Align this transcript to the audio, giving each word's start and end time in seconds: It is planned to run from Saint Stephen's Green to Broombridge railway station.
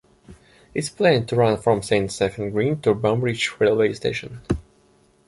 It 0.73 0.79
is 0.79 0.89
planned 0.89 1.29
to 1.29 1.35
run 1.35 1.57
from 1.61 1.83
Saint 1.83 2.11
Stephen's 2.11 2.51
Green 2.51 2.81
to 2.81 2.95
Broombridge 2.95 3.59
railway 3.59 3.93
station. 3.93 4.41